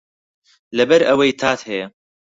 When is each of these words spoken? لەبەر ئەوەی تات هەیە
لەبەر 0.77 1.01
ئەوەی 1.07 1.37
تات 1.39 1.59
هەیە 1.69 1.85